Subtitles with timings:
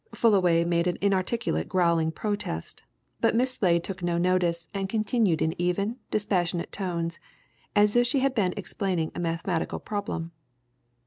[0.15, 2.81] Fullaway made an inarticulate growling protest,
[3.19, 7.19] but Miss Slade took no notice and continued in even, dispassionate tones,
[7.75, 10.31] as if she had been explained a mathematical problem.